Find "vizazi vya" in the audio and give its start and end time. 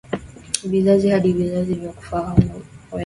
1.33-1.91